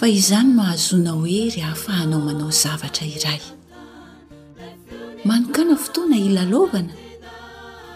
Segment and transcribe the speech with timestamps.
[0.00, 3.38] fa izany mohazona ho hery hahafahanao manao zavatra iray
[5.28, 6.92] manonkana fotoana ilalovana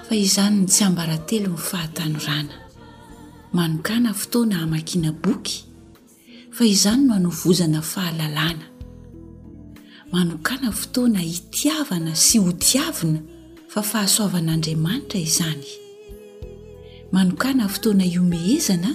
[0.08, 2.54] fa izany no tsy ambaratelo ny fahatano rana
[3.56, 5.56] manokana fotoana hamakina boky
[6.56, 8.64] fa izany no hanovozana fahalalàna
[10.12, 13.20] manokana fotoana hitiavana sy ho tiavina
[13.72, 15.66] fa fahasoavan'andriamanitra izany
[17.16, 18.91] manokana fotoana iomehezana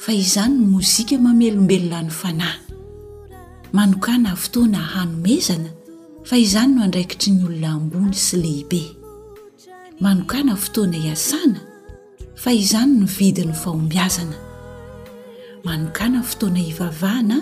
[0.00, 2.58] fa izany no mozika mamelombelona ny fanahy
[3.76, 5.68] manokana fotoana hanomezana
[6.28, 8.80] fa izany no andraikitry ny olona ambony sy lehibe
[10.00, 11.60] manokana fotoana hiasana
[12.42, 14.36] fa izany no vidyny faomiazana
[15.64, 17.38] manokana fotoana ivavahana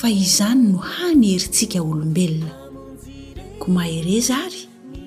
[0.00, 2.52] fa izany no hany herintsika olombelona
[3.60, 4.62] ko maherezary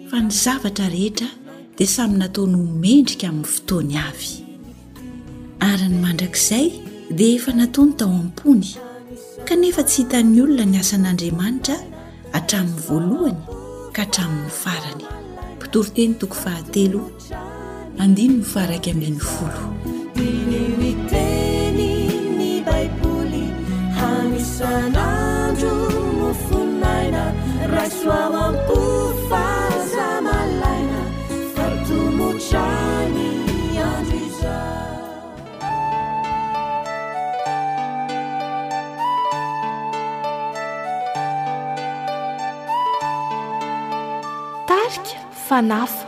[0.09, 1.29] fa ny zavatra rehetra
[1.77, 4.46] dia samy nataony omendrika amin'ny fotoany avy
[5.59, 6.71] arany mandrakizay
[7.17, 8.69] dia efa nataony tao am-pony
[9.47, 11.77] kanefa tsy hitan'ny olona ny asan'andriamanitra
[12.37, 13.41] atramin'ny voalohany
[13.95, 15.05] ka hatramin'ny farany
[15.57, 17.01] mpitoro teny toko fahatelo
[18.01, 19.61] andino no faraky amb' folo
[45.49, 46.06] فنعف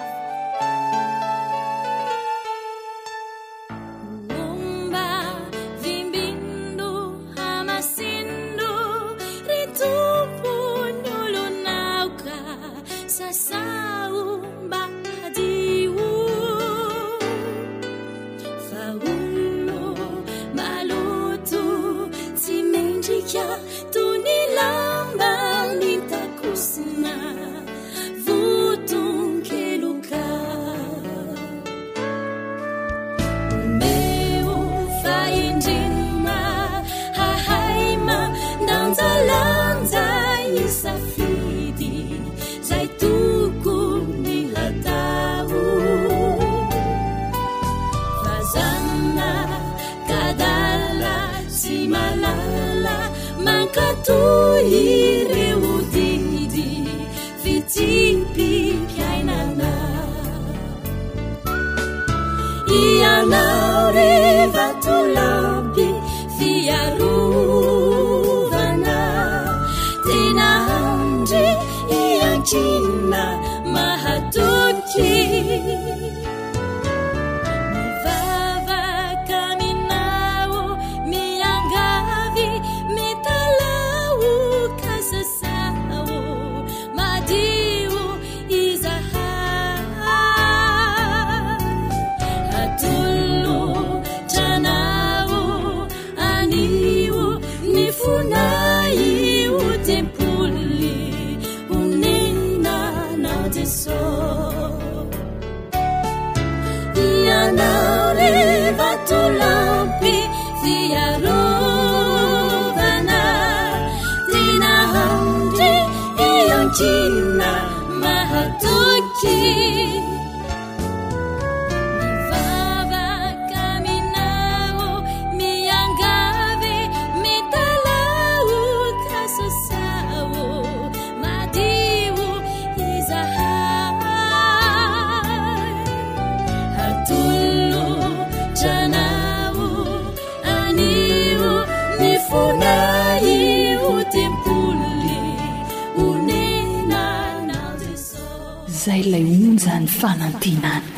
[149.06, 150.89] lay onjany fananytenany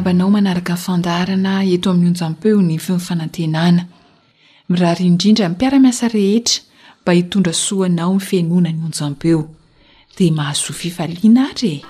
[0.00, 3.82] abanao manaraka ny fandarana eto amin'y onjam-peo ny fnifanantenana
[4.68, 6.64] miraharya indrindra nipiaramiasa rehetra
[7.02, 9.44] mba hitondra soanao mifenona ny onjam-peo
[10.16, 11.82] dia mahazoa fivaliana atrae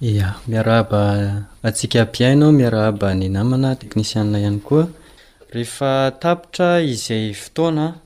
[0.00, 4.86] a miaraaba atsika ampiainao miara aba ny namana teknisiana ihany koa
[5.50, 7.98] rehefa tapitra izay fotoana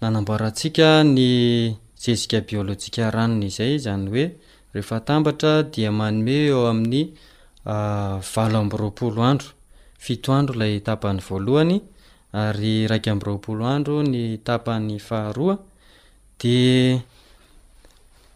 [0.00, 4.24] nanamboaraantsiaka ny jezika biôlôjika ranony izay zany hoe
[4.72, 7.10] rehefa tambatra dia manome eo amin'ny
[8.34, 9.48] valo amby roapolo andro
[9.98, 11.82] fito andro lay tapany voalohany
[12.38, 15.58] ary raikaamby roapolo andro ny tapan'ny faharoa
[16.38, 17.02] de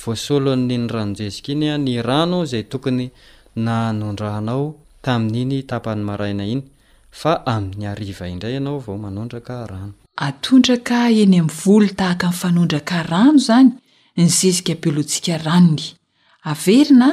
[0.06, 3.08] voasoloniny ranonjezika iny ny rano zay tokony
[3.56, 4.66] na nondrahanao
[5.06, 6.62] tamin'iny tapany maaina iny
[7.32, 13.70] a amin'ny aiva indray anao vao manondrakaranoatondraka eny am'ny volo tahaka y fanondraka rano zany
[14.18, 15.84] ny zezika pilotsika ranony
[16.52, 17.10] averina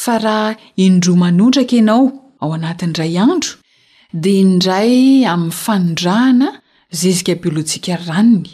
[0.00, 2.04] fa raha indro manondraka anao
[2.40, 3.50] ao anatidrayandro
[4.22, 6.48] de nyray amin'ny fanondrahana
[7.00, 8.52] zezika biôlôjika ranony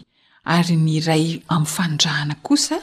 [0.54, 2.78] ary ny iray amin'ny fanodrahana kosa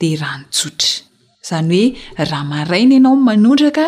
[0.00, 1.04] de ranotsotra
[1.44, 1.80] izany
[2.16, 3.84] hoe raha maraina ianao manondraka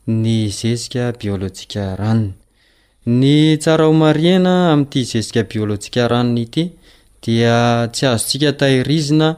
[0.07, 2.33] ny zezika biôlôjika ranony
[3.05, 6.71] ny tsara homariena am'ity zezika biôlôjika ranony ity
[7.21, 9.37] dia tsy azontsika tahirizina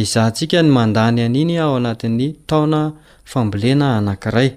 [0.00, 2.80] ynsika nanyaniny ao anat'ny ah, taona
[3.40, 4.48] amboena anaay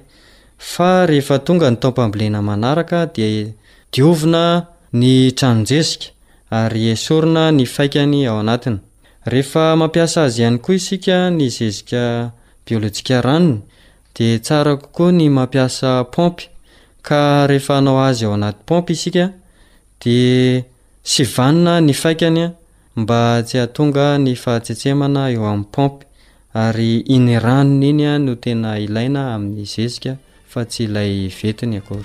[0.88, 3.28] a ea tonga ny taopambolena manaraka de
[3.94, 4.44] diovina
[4.96, 6.08] ny tranonjezika
[6.50, 8.78] ary esorina ny faikany ao anatiny
[9.28, 12.32] rehefa mampiasa azy ihany koa isika ny zezika
[12.66, 13.58] biôlôjika ranony
[14.16, 16.44] de tsara kokoa ny mampiasa pompy
[17.08, 19.26] ka rehefa anao azy ao anat pompy isika
[20.04, 20.18] de
[21.04, 22.48] sy vanina ny faikanya
[22.96, 26.06] mba tsy antonga ny fahatsetsemana eo ain'ny pompy
[26.64, 30.14] ary iny ranony iny a no tena ilaina amin'ny zezika
[30.52, 32.04] fa tsy ilay vetiny akoy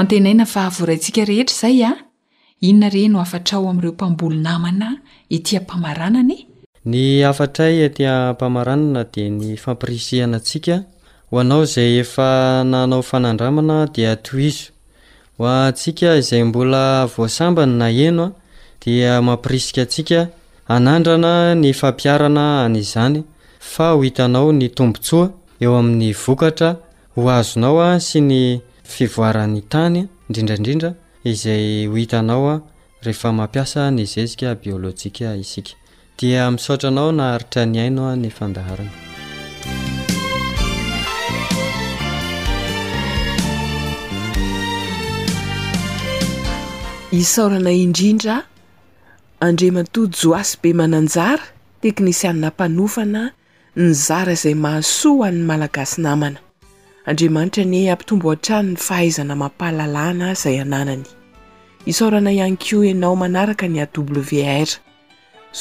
[0.00, 1.82] atenaina ahavasikaehetzay
[2.66, 3.16] ainoaony
[7.28, 10.76] afatra y etampamaranana de ny fampirisihana atsika
[11.30, 12.28] ho anao zay efa
[12.64, 14.70] nanao fanandramana dia toiso
[15.38, 18.32] ho antsika izay mbola voasambany na enoa
[18.84, 20.28] dia mampirisika atsika
[20.68, 23.22] anandrana ny fampiarana an'izany
[23.58, 25.30] fa ho hitanao ny tombontsoa
[25.60, 26.70] eo amin'ny vokatra
[27.14, 28.42] hoazonaoa sy ny
[28.94, 30.90] fivoarany tany indrindrandrindra
[31.32, 32.56] izay ho hitanao a
[33.04, 35.72] rehefa mampiasa ny zezika biôlôjika isika
[36.18, 38.90] dia misaotranao naharitra ny aino ny fandaharany
[47.20, 48.36] isaorana indrindra
[49.46, 51.42] andremato joasy be mananjara
[51.80, 53.22] teknisianina mpanofana
[53.80, 56.40] ny zara izay mahasoa an'ny malagasi namana
[57.06, 61.04] andriamanitra ny ampitombo han-trano ny fahaizana mampahalalana izay ananany
[61.86, 64.68] isorana ihany ko enao manaraka ny awr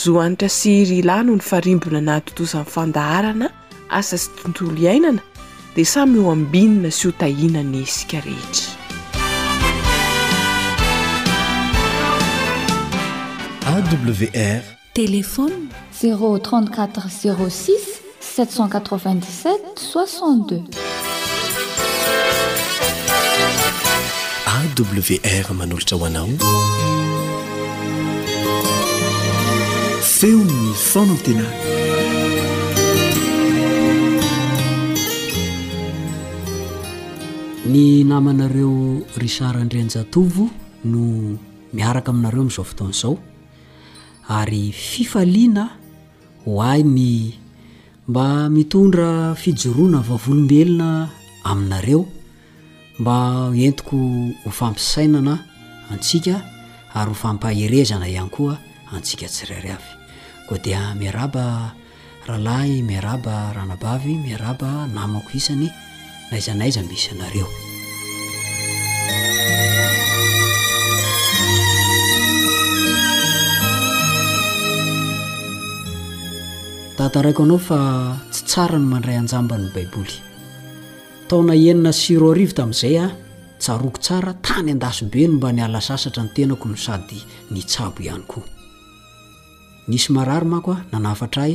[0.03, 3.47] zohanitra sy iry ilano ny farimbona nahatontozan'ny fandaharana
[3.89, 5.21] asa sy tontolo iainana
[5.75, 8.75] dia samy ho ambinina sy ho tahina ny isika rehetra
[13.79, 15.71] awr telefôny
[16.03, 17.87] 034 06
[18.19, 20.98] 787 62
[24.83, 26.27] wr manolotra hoanao
[30.01, 31.45] feonny fonan tena
[37.71, 38.73] ny namanareo
[39.23, 40.43] rishard andrianjatovo
[40.91, 41.01] no
[41.75, 43.13] miaraka aminareo am'izao fotaon'zao
[44.37, 45.65] ary fifaliana
[46.45, 47.09] hoainy
[48.07, 51.09] mba mitondra fijoroana vavolombelona
[51.43, 52.05] aminareo
[52.99, 53.97] mba entiko
[54.43, 55.35] ho fampisainana
[55.93, 56.35] antsika
[56.99, 58.55] ary ho fampahirezana ihany koa
[58.95, 59.91] antsika tsirairyavy
[60.47, 61.45] koa dia miaraba
[62.27, 65.65] rahalahy miaraba ranabavy miaraba namako isany
[66.31, 67.47] naiza naiza misy anareo
[76.99, 77.79] ta taraiko anao fa
[78.33, 80.15] tsy tsara no mandray anjambanyn baiboly
[81.29, 83.11] tona enina siroo arivo tamizay a ah,
[83.59, 87.17] tsaroko tsara tany andasy be no mba ny alasasatra ny tenako no sady
[87.51, 88.03] nayaayemisy
[90.31, 91.45] ranofanonaaaoeatola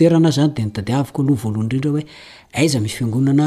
[0.00, 2.02] eanay zany de niadiavko aloha voalohanyrindr hoe
[2.58, 3.46] aiza miy fiangonana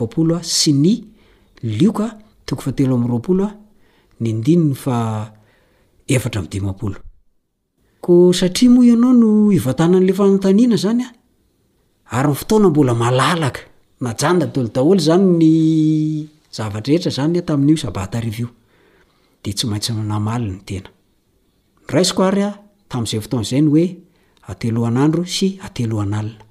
[0.00, 1.08] na sy ny
[2.46, 4.64] tok fatelo amroapoloandinn
[6.06, 6.58] eradi
[8.04, 11.10] ko satria moa ianao no ivatanan'le fanantaniana zany a
[12.18, 13.60] ary ny fotoana mbola malalaka
[14.04, 15.46] najanyddolodaolo zany ny
[16.56, 18.48] zavatra rehetra zany tamin'io sabatarivio
[19.42, 20.88] de tsy maintsy namai ny tena
[21.92, 22.50] raisiko ary a
[22.90, 23.84] tam'izay fotoanazay ny hoe
[24.50, 26.47] ateloh anandro sy ateloh analina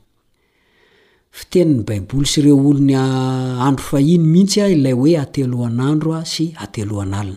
[1.37, 7.31] fiteniny baiboly sy reo olo ny andro fahiny mihitsy ilay oe ateloanandroa sy ateoann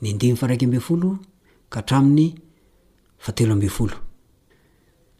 [0.00, 1.08] ny indiny faraiky ambe folo
[1.72, 2.26] ka hatrami'ny
[3.24, 3.96] fatelo ambe folo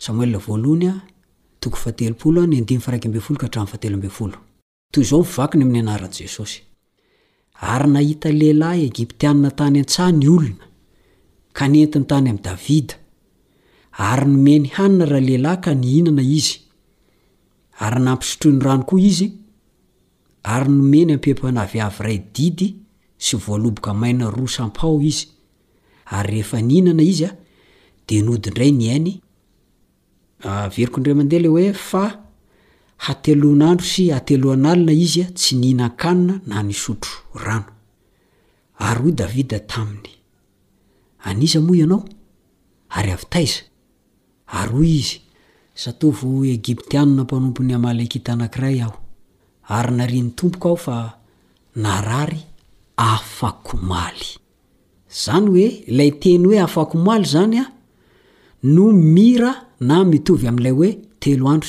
[0.04, 0.92] samoela voalonya
[4.90, 6.58] toy zao mivakny amin'ny anaran' jesosy
[7.72, 10.66] ary nahita lehilahy egiptianna tany an-tsany olona
[11.56, 12.94] ka nyentiny tany ami'n davida
[14.08, 16.56] ary nomeny hanina raha lehilahy ka nyinana izy
[17.86, 19.26] ary nampisotrony rano koa izy
[20.54, 22.68] ary nomeny ampipanaviavy ray didy
[23.26, 25.26] sy voaloboka maina ro sampao izy
[26.16, 27.30] ary rehefa nhinana izy a
[28.06, 29.14] dia nodindray ny ainy
[30.48, 32.04] veriko ndray amandeha le hoe fa
[33.04, 37.70] hatelonandro sy atelohan' alina izya tsy nihinan-kanina na ny sotro rano
[38.86, 40.12] ary hoy davida taminy
[41.28, 42.02] anisa moa ianao
[42.96, 43.60] ary avitaiza
[44.58, 45.16] ary oy izy
[45.82, 48.96] sataovo egiptianina mpanompo ny hamalekita anankiray aho
[49.74, 50.96] ary nary ny tompoka aho fa
[51.82, 52.40] narary
[53.10, 54.28] afako maly
[55.22, 57.64] zany oe lay teny hoe afako maly zany a
[58.62, 60.46] enyesytelo
[61.50, 61.66] anro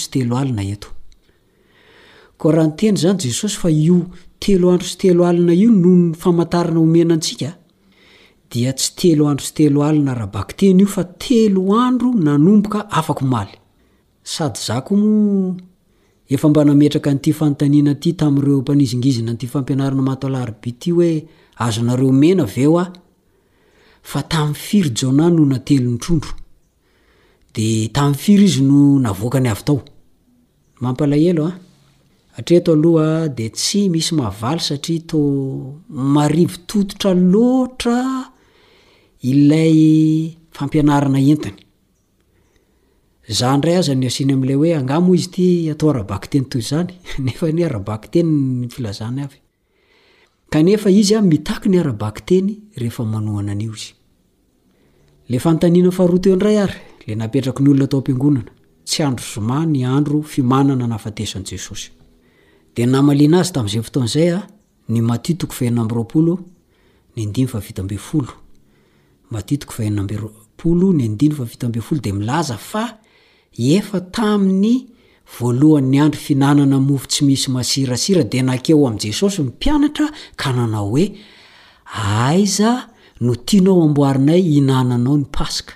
[4.84, 7.58] sy telo aina io nonny faina oeatsika
[8.54, 11.58] dia tsy telo andro sy telo alina ahabak ten io fa el
[14.40, 15.56] adondy
[16.32, 21.28] oefmbanametraka n'ty fanotaniana ty tami'ireo mpanizingizina nity fampianarana mato laarib ty hoe
[21.60, 22.92] azonareo mena eo a
[24.32, 26.32] ta'ny irononatelo nytrondro
[27.54, 29.12] tamy firiznonyde
[33.00, 33.30] ah.
[33.54, 35.02] tsy misy aay satria
[35.90, 38.02] marivotototra lotra
[39.22, 41.54] iay fampianrana eniyray
[43.78, 47.98] azanyainy alay oeao izy ty atoarabak teny tonye aaba
[50.52, 52.62] tenyny aefa izya ah, mitaky ny arabak teny
[55.36, 58.46] e fantaninay faharoa teo ndray ary e napetraky ny olona atao am-piangonana
[58.86, 61.84] tsy andro zoma ny andro fimanana nafatesan'esos
[62.76, 64.46] deaiana azy tami'zay fotoanzaya ah,
[64.92, 65.96] ny matitiko faeninamby
[70.16, 72.84] roaolodyioeondyioo demilaza fa
[73.78, 74.74] efa tami'ny
[75.40, 80.08] voalohany ny andro fihinanana mofo tsy misy masirasira de nakeo am'jesosy ni mpianatra
[80.42, 81.06] ka nanao hoe
[82.24, 82.90] aiza
[83.24, 85.74] no tianao amboarinay hihnananao ny paska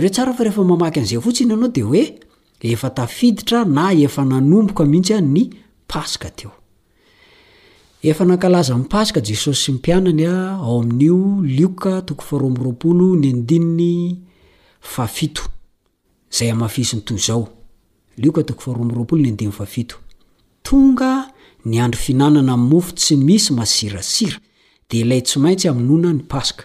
[0.00, 2.04] reo tsara fa rehefa mamaky an'zay fotsiny anao de oe
[2.60, 5.50] efatafiditra na efa nanomboka mihtsy ny
[5.90, 6.28] paka
[8.02, 13.14] eoaka esos y pianany aaka tok roaoo
[19.18, 19.60] ny dy
[21.64, 24.36] onando iinanana mofo tsy misy masirasira
[24.90, 26.64] de ilay tsy maintsy amioana ny paska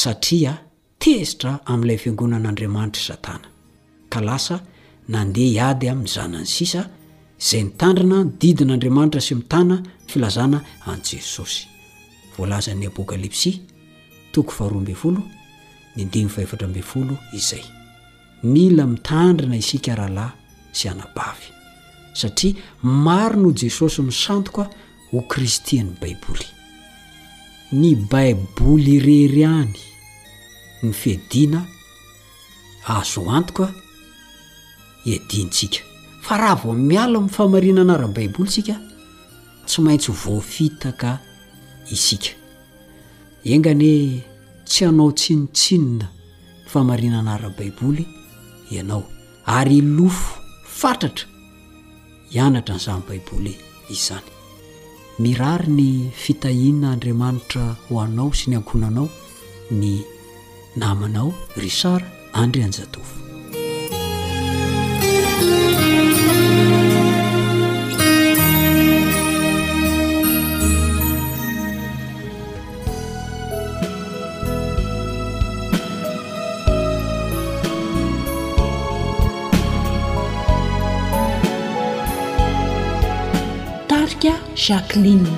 [0.00, 0.52] satria
[1.04, 3.46] tezitra amin'ilay fiangonan'andriamanitra iza -tana
[4.12, 4.56] ka lasa
[5.14, 6.80] nandeha hiady amin'ny zanany sisa
[7.42, 10.58] izay nitandrina didin'andriamanitra sy mitana ny filazana
[10.90, 11.62] an' jesosy
[12.34, 13.56] voalazan'ny apokalipsia
[14.34, 15.20] toko faharoaambyyfolo
[15.96, 17.64] ny dimy fahefatra ambeyfolo izay
[18.54, 20.34] mila mitandrina isika rahalahy
[20.78, 21.48] sy anabavy
[22.20, 22.54] satria
[23.04, 24.64] maro no jesosy misantok a
[25.10, 26.46] ho kristian'y baiboly
[27.72, 29.80] ny baiboly rery any
[30.82, 31.66] nifidiana
[32.86, 33.72] azo antoka
[35.04, 35.80] iadintsika
[36.20, 38.76] fa raha vao miala amn famarinana ara baiboly sika
[39.66, 41.18] tsy maintsy voafitaka
[41.92, 42.30] isika
[43.44, 44.20] enganyo
[44.68, 46.06] tsy anao tsinitsinina
[46.64, 48.04] nyfamarinana ara baiboly
[48.70, 49.04] ianao
[49.46, 50.36] ary lofo
[50.68, 51.26] fatratra
[52.30, 53.54] hianatra nyizany baiboly
[53.90, 54.31] izany
[55.20, 55.88] mirary ny
[56.24, 59.08] fitahinaandriamanitra hoanao sy ny ankonanao
[59.80, 59.92] ny
[60.80, 61.28] namanao
[61.62, 62.00] risar
[62.42, 63.14] andry anjatofo
[84.62, 85.30] شاكليني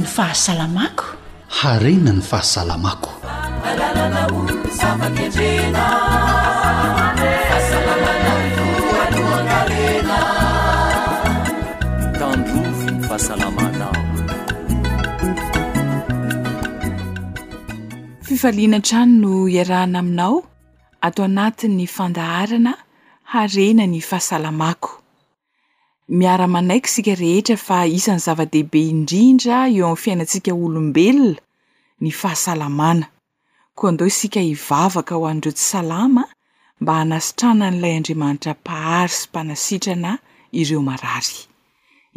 [0.00, 3.10] ny fahasalamakoharena ny fahasalamako
[18.44, 20.42] faliana trano no iarahna aminao
[21.06, 22.72] atao anati'ny fandaharana
[23.32, 24.92] harena ny fahasalamako
[26.16, 31.40] miara manaiky isika rehetra fa isany zava-dehibe indrindra eo amin'ny fiainatsika olombelona
[32.02, 33.06] ny fahasalamana
[33.76, 36.24] koa andeho isika hivavaka ho andreo tsy salama
[36.80, 40.10] mba hanasitrana n'ilay andriamanitra mpahary sy mpanasitrana
[40.52, 41.38] ireo marary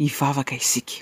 [0.06, 0.96] ivavaka isika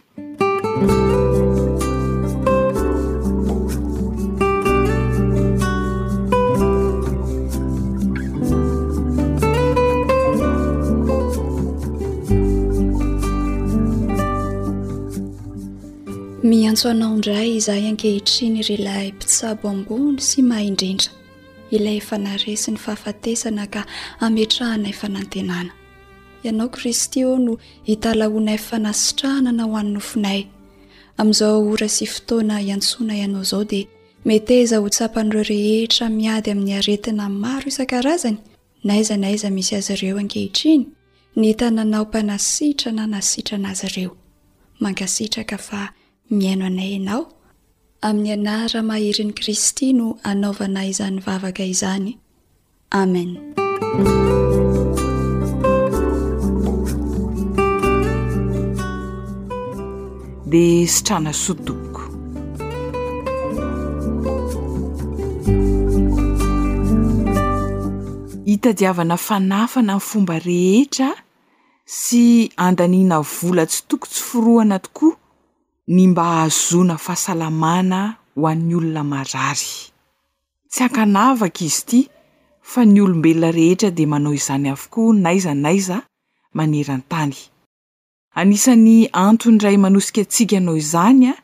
[16.76, 21.08] day zay ankehitriny ry lay mpitsabo ambony sy mahaindrindra
[21.72, 23.86] ilay fanae sy ny faafatesana ka
[24.20, 25.72] atrahanaanaenana
[26.42, 27.56] inao kristy no
[27.92, 30.40] itaonay fanasitranana oanofnay
[31.18, 33.80] amin'izao oasy fotoana antona ianao zao de
[34.24, 38.36] meteza hotsapan'reo rehetra miady amin'ny aretina maro isan-kaazany
[38.84, 40.82] naiza naiza misy azy reo ankehitriny
[41.40, 45.52] ny tnanaompanasitrana nasirana azy eok
[46.34, 47.24] miaino anayanao
[48.06, 52.18] amin'ny anara maherin'ni kristy no anaovana izany vavaka izany
[52.90, 53.54] amen
[60.50, 60.62] di
[60.94, 62.02] sitrana sodoko
[68.50, 71.08] hitadiavana fanafana anny fomba rehetra
[72.00, 72.22] sy
[72.66, 75.12] andaniana vola tsy toko tsy forohana tokoa
[75.88, 79.74] ny mba hahazona fahasalamana ho an'ny olona marary
[80.70, 82.00] tsy akanavaka izy ity
[82.70, 85.96] fa ny olombelona rehetra de manao izany avokoa naiza naiza
[86.56, 87.36] manerantany
[88.40, 91.34] anisan'ny anto ny ray manosika atsika anao izany a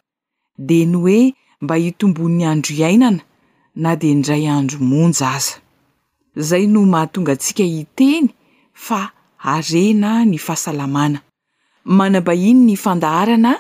[0.69, 1.21] de ny hoe
[1.63, 3.23] mba hitombon'ny andro iainana
[3.83, 5.55] na de ndray andro monj aza
[6.49, 8.27] zay no mahatonga atsika hiteny
[8.85, 8.99] fa
[9.53, 11.19] arena ny fahasalamana
[11.97, 13.53] manam-bahiny ny fandaharana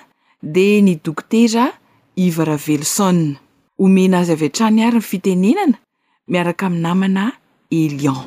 [0.42, 1.70] di ny dokotera
[2.18, 3.38] ivra velisoe
[3.78, 5.78] homena azy avy trany ary ny fitenenana
[6.26, 7.24] miaraka ami'ny namana
[7.70, 8.22] elian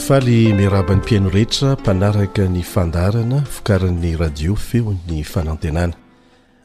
[0.00, 5.92] faaly miaraban'ny mpiaino rehetra mpanaraka ny fandarana fikaran'ny radio feo'ny fanantenana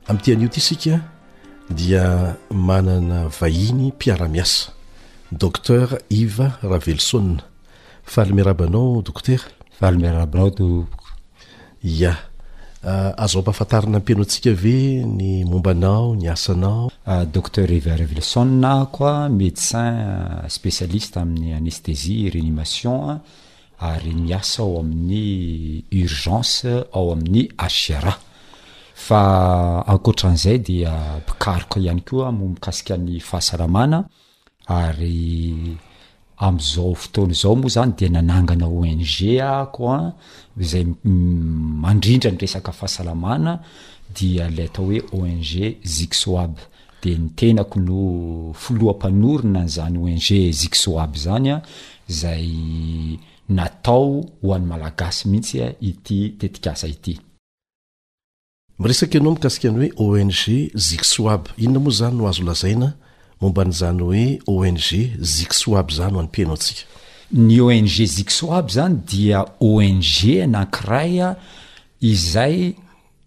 [0.07, 0.95] amiy tian'io ty sika
[1.69, 4.71] dia manana vahiny mpiara-miasa
[5.33, 7.41] docter iva ravelesoe
[8.05, 9.41] fahalmiarabanao docter
[9.79, 11.07] fahalmirabanao topoko
[11.81, 12.13] ya
[12.85, 18.85] ah, azo pa afantarina ampino antsika ve ny mombanao ni asanao ah, docter iva ravelesona
[18.93, 23.21] koa médecin ah, spécialiste amin'ny anestesie réanimationa
[23.79, 28.13] ary miasa ao amin'ny urgence ao amin'ny asiara
[28.95, 30.93] fa akoatran'izay dia
[31.27, 33.99] pikaroka ihany koaa mo mikasika ny fahasalamana
[34.67, 35.51] ary
[36.37, 40.13] am'izao fotoany izao moa zany de nanangana ong a ko a ah,
[40.59, 40.85] zay
[41.83, 43.59] mandrindra ny resaka fahasalamana
[44.15, 45.43] dia latao hoe ong
[45.83, 46.61] zisoaby
[47.01, 47.97] de nitenako no
[48.61, 50.19] filohampanorona nyzany ong
[50.59, 51.63] zisoaby zanya ah,
[52.07, 52.47] zay
[53.49, 57.19] natao hoan'ny malagasy mihitsy ah, ity tetikasa ity
[58.79, 60.33] miresaka anao mikasikany hoe ong
[60.73, 62.93] zisoaby inona moa zany no azo lazaina
[63.41, 64.77] momba nyizany hoe ong
[65.19, 66.85] zisoaby zany o a'nipinao atsika
[67.31, 70.01] ny ong ioaby zany dia ong
[70.43, 71.23] anakiray
[72.01, 72.75] izay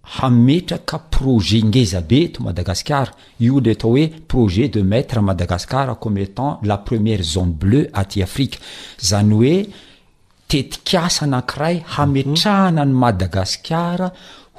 [0.03, 6.61] hametraka projet ngezabe to madagasikar io le atao oe projet de maître madagasar comme étant
[6.63, 8.59] la première zone bleu aty afria
[9.01, 14.13] zany oeteiasa anakiray hametrahanany madagasiara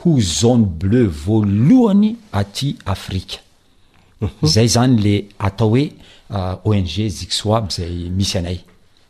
[0.04, 3.40] ho zone bleu voalohany aty afrika
[4.22, 4.30] mhm.
[4.56, 5.90] zay zany le atao hoe
[6.32, 8.62] euh, ong ziso aby zay misy anay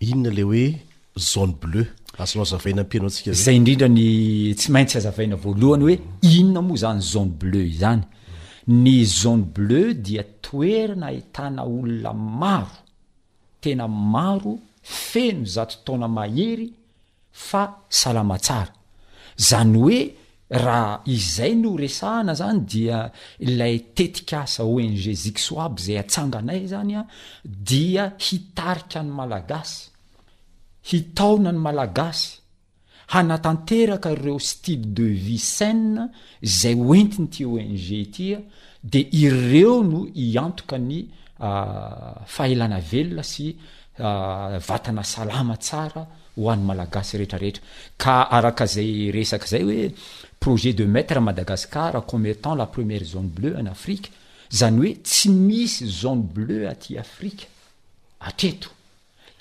[0.01, 0.77] inona le hoe
[1.15, 1.85] zone bleu
[2.17, 6.99] asnao azavaina mpinao tsik zay indrindra ny tsy maintsy azavaina voalohany hoe inona moa zany
[7.01, 8.01] zone bleu izany
[8.67, 12.77] ny zaone bleu dia toerana ahitana olona maro
[13.61, 16.71] tena maro feno zatotaona mahery
[17.31, 18.73] fa salama tsara
[19.37, 19.99] zany oe
[20.49, 26.95] raha izay no resahana zany dia lay tetika asa ong ziso aby zay atsanganay zany
[26.97, 27.05] a
[27.45, 29.89] dia hitarika any malagasy
[30.89, 32.39] hitaona ny malagasy
[33.13, 36.09] hanatanteraka reo style de vie sain
[36.43, 37.77] zay oentiny ty ong
[38.13, 38.39] tya
[38.83, 41.05] de ireo no iantoka ny
[41.39, 43.53] ah, fahelana veloa sy
[44.01, 46.05] ah, vatana salama tsara
[46.39, 47.61] ho an'ny malagasy rehtrareetra
[48.01, 49.93] ka araka zay resak zay oe
[50.39, 54.09] projet de maître madagascar cometant la première zone bleu en afrika
[54.53, 57.45] zany oe tsy misy zone bleu aty afrika
[58.29, 58.69] atreto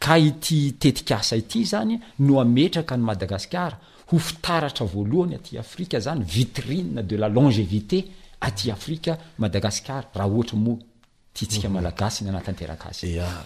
[0.02, 3.78] ka ity tetikasa ity zany no ametraka ny madagasikar
[4.10, 7.98] ho fitaratra voalohany aty afrika zany vitrine de la longevité
[8.40, 10.78] aty afrika madagasicar raha ohatra moa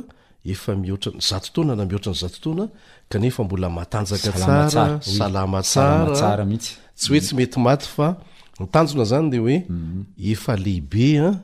[0.49, 6.59] efa mioatra zatotonanamioatrany zatotoanaefambola matanjaka sara alama araami
[6.95, 8.15] sy hoe tsy mety maty fa
[8.63, 11.35] itanona zany leoeeaehie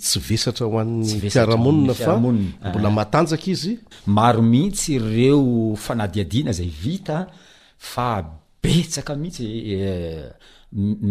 [0.00, 2.38] tsy vesatra hoani'ny piarahmonina famon
[2.74, 2.96] bola ah.
[3.00, 3.74] matanjaka izy
[4.06, 7.24] maro mihitsy reo fanadiadiana zay vita
[7.78, 8.08] fa
[8.62, 10.24] betsaka mihitsy eh,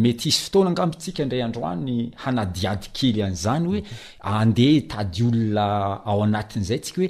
[0.02, 4.36] mety hizy fotoana angambitsika ndray andro any hanadiady kely an'zany hoe mm-hmm.
[4.42, 5.66] andeha tady olona
[6.10, 7.10] ao anatin'zay ntsika hoe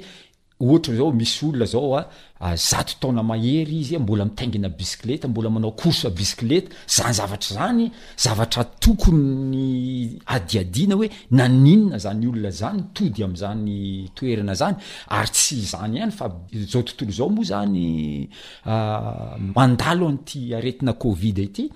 [0.60, 2.06] ohatra zao misy olona zao a ah,
[2.40, 7.54] ah, zato taona mahery izy ah, mbola mitaingina bisikleta mbola manao ors bisikleta zany zavatra
[7.58, 14.74] zany zavatra tokony adiadina hoe naninna zany olona zany tody amzanyoeana zany
[15.16, 21.68] ary tsy zanyany fazao tonooaomoa znyandalo nt aetinaovid ity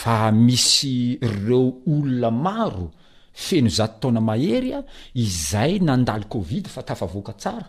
[0.00, 2.86] fa misy reo olona maro
[3.32, 4.82] feno zato taona maherya
[5.14, 7.66] izay nandaly kovid fa tafavoaka tsara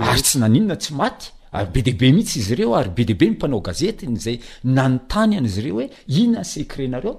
[0.00, 3.34] ary tsy naninona tsy maty ary be diaibe mihitsy izy reo ary be diabe ny
[3.36, 7.14] mpanao gazetyny zay nanontany an'izy reo hoe inona ny secrenareo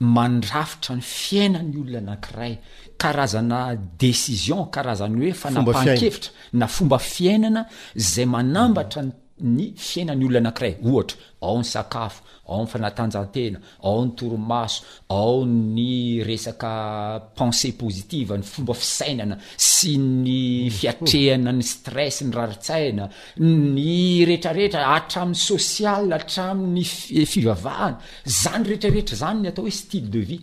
[0.00, 2.58] mandrafitra ny fiainany olona anankiray
[3.02, 3.58] karazana
[4.02, 6.30] desision karazana hoe fanapahankevitra
[6.60, 7.62] na fomba fiainana
[8.10, 14.04] zay manambatra ny ny fiainany olono anakiray ohatra ao ny sakafo ao ny fanatanjantena ao
[14.04, 22.22] ny toromaso ao ny resaka pensé positiva ny fomba fisainana sy ny fiatrehana ny stress
[22.22, 23.08] ny raritsaina
[23.38, 30.18] ny rehetrarehetra atramin'ny sosial atramin'ny f-fivavahana eh, zany rehetrarehetra zany n atao hoe style de
[30.24, 30.40] vie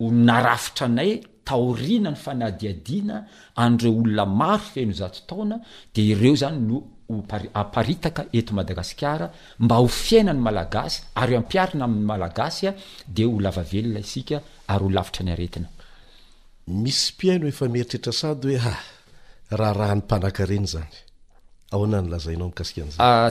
[0.00, 3.24] narafitra anay taorina ny fanadiadiana
[3.56, 5.58] anireo olona maro feno zato taona
[5.94, 12.06] de ireo zany no ho-aparitaka eto madagasikara mba ho fiainany malagasy ary o ampiarina amin'ny
[12.06, 12.74] malagasya
[13.14, 14.00] de hoaaeona
[22.00, 23.30] isa yensyina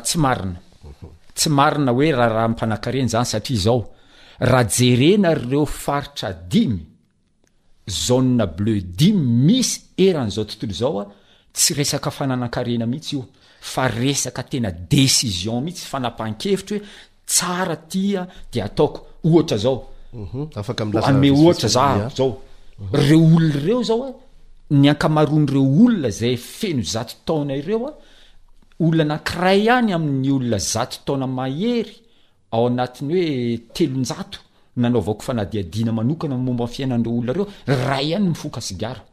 [1.35, 3.89] tsy maina oe raha rahanypanakareny zany satria zao
[4.39, 6.90] raha jerena reo faritra dimy
[7.89, 11.07] zoue bleu di misy eran'zao tontolo zao a ah,
[11.53, 13.27] tsy resaka fanana-karena mihitsy io
[13.59, 16.83] fa resaka tena desision mihitsy fanapahnkevitra hoe
[17.25, 22.09] tsara tia ah, de ataoko ohatra zaoaeohatra mhm, za ah.
[22.17, 22.41] zao
[22.79, 22.93] mhm.
[23.07, 24.11] reo olna reo zaoa
[24.79, 27.93] ny ankamaroan'reo olona zay feno zato taona ireo a
[28.85, 31.95] olona nakiray any amin'ny olona zato taona mahery
[32.53, 34.39] ao anatiny hoe telonjato
[34.77, 37.45] nanao vaoko fanadiadina manokana mombany fiainandreo olona reo
[37.85, 39.09] ray any mifoka siaray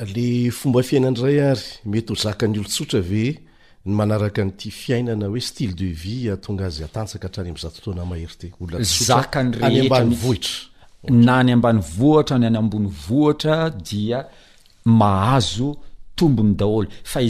[0.04, 3.38] le fomba fiainandray ary mety o zakany olotsotra ve
[3.84, 10.38] manaraka nyty fiainana oe style de vi atonga azy ataaka htrany amzatotonamahert olazyhenabynayboy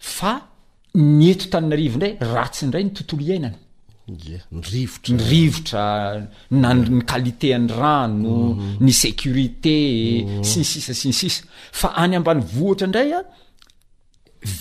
[0.05, 0.35] fa
[0.95, 5.85] ny eto tanyna arivo ndray ratsi ndray ny tontolo iainanany rivotra y rivotra
[6.61, 8.85] na ny kualitean'ny rano mhm.
[8.85, 9.79] ny sécurité
[10.23, 10.45] mhm.
[10.49, 11.43] siny sisa siny sisa
[11.79, 13.25] fa any ambany vohitra indray a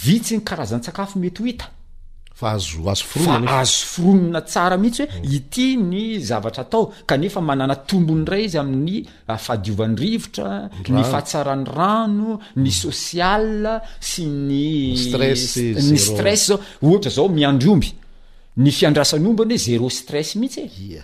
[0.04, 1.68] vitsy ny karazan'nytsakafo mety ho ita
[2.36, 3.32] fa azo azo fro
[3.62, 5.34] azo foronina tsara mihintsy hoe mm.
[5.38, 8.98] ity ny zavatra atao kanefa manana tombony ray izy amin'ny
[9.32, 10.50] ah, fahadiovan'ny rivotra
[10.96, 12.32] ny fahatsaran'ny rano
[12.64, 12.80] ny mm.
[12.82, 13.46] sosial
[14.10, 17.90] sy ny ny stress zao ohatra zao miandryomby
[18.64, 20.66] ny fiandrasany ombany oe zéro stress mihitsy
[20.98, 21.02] e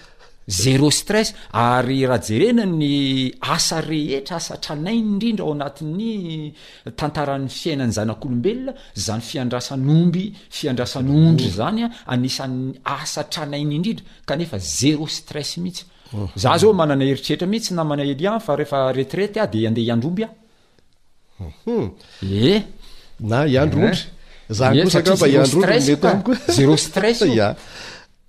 [0.50, 6.54] zérostres ary rahajerena ny asa rehetra asa tranainy indrindra ao anati'ny
[7.00, 8.74] tantaran'ny fiainany zanak'olombelona
[9.06, 10.24] zany fiandrasan'nyomby
[10.58, 11.54] fiandrasanyondry mm.
[11.62, 15.84] zanya anisan'ny asa tranainy indrindra kanefa zerostres mihitsy
[16.18, 16.30] oh.
[16.36, 20.24] za zao manaa heitretra mihitsy namanaeli faefaeiety de andeh androomby
[27.36, 27.56] e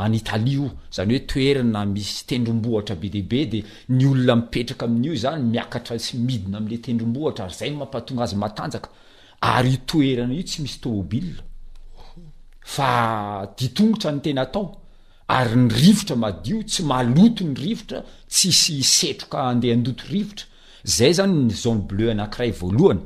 [0.05, 3.59] anyitalia io zany hoe toerna misy tendrombohtra be debe de
[3.89, 8.25] ny olona miperakaamin'io zany miakatrasymidina amle tendrombohtr ary zay no mampaha
[9.41, 12.89] aay i toena io tsy misyôfa
[13.57, 14.65] diongotra ny tena atao
[15.27, 20.45] ary ny rivotra madio tsy maloto ny rivotra tsisy setroka andeha andoto rivotra
[20.83, 23.01] zay zany ny zaone bleu anakiray voalohana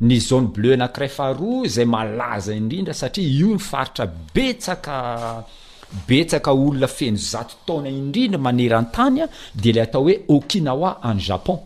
[0.00, 7.16] ny zaone bleu anakiray faharoa zay malaza indrindra satria io ny faritra betsakabetsaka olona feno
[7.32, 9.26] zato taona indrindra manerantany a
[9.62, 11.58] de la atao hoe okinawa an japon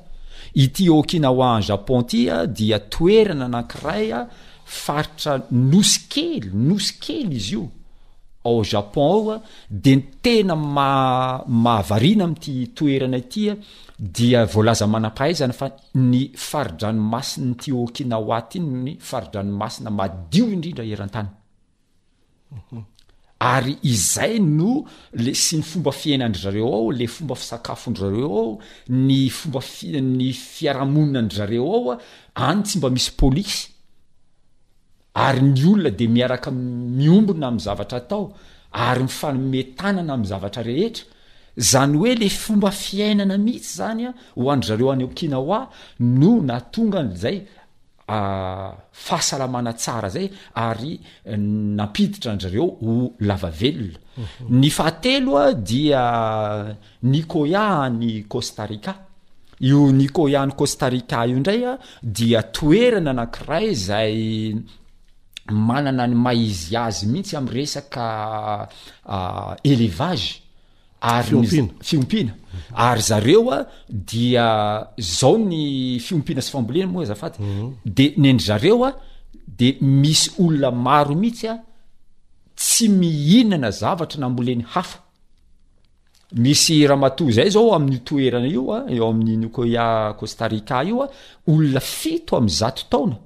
[0.64, 4.22] ity okinawa en japon tya dia toerana anakiray a
[4.66, 7.70] faritra nosy kely nosy kely izy io
[8.44, 9.40] ao japon ao a
[9.70, 13.54] de ny tena ma- mahavariana amty toerana tya
[14.16, 21.30] dia volaza manapahaizany fa ny faridranomasiy ty okina o atyny ny faridranomasina madio indrindra erantany
[22.56, 22.82] mhm.
[23.54, 24.70] ary izay no
[25.24, 31.20] le sy ny fomba fiainan-dry zareo ao le fomba fisakafondrareo ao ny fomba finy fiarahamonina
[31.22, 31.98] nydrareo ao a
[32.50, 33.73] any tsy mba misy polisy
[35.14, 38.32] ary ny olona de miaraka miombona ami'y zavatra atao
[38.72, 41.04] ary mifaometanana ami'y zavatra rehetra
[41.56, 47.42] zany oe le fomba fiainana mihitsy zanya ho andrareo any okinahoa no natongazay
[49.06, 50.30] fahasalamana sara zay
[50.66, 51.00] ary
[51.78, 53.50] napiditra andrareo oeoea
[55.70, 56.02] dia
[57.12, 58.92] nikoiany kôstarika
[59.60, 64.54] io nikoiany kostarika io indraya dia toerana anankiray zay
[65.50, 68.68] manana ny maizy azy mihitsy amresaka
[69.64, 70.40] evage
[71.00, 72.32] aryfiompina
[72.74, 76.40] ary zareo a dia zao ny fiompina
[77.84, 78.38] deendry mhm.
[78.38, 78.92] zeo a
[79.58, 81.60] de misy olona maro mihitsy a
[82.56, 84.98] tsy mihinana zavatra namboleny hafa
[86.32, 91.10] misy rahamato zay zao ami'ny toerana io a eo amin'ny nikoya costarika io a
[91.46, 93.16] olona fito amzato taona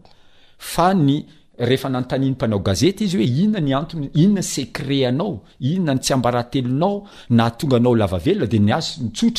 [0.58, 7.06] fa ny eefa nantaninym-panao gazeta izy oe inona ny antony inona sereanao inona tsy abaahtelonao
[7.30, 9.36] natonganaolaaelona de nazhily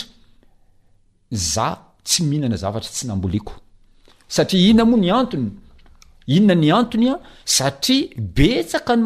[7.57, 8.97] zatra